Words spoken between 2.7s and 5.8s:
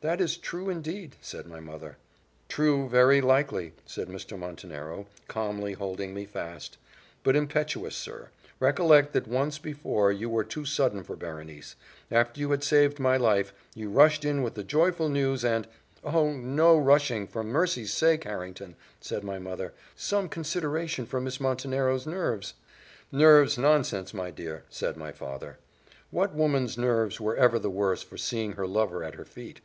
very likely," said Mr. Montenero, calmly